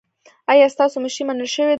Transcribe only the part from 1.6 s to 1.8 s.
ده؟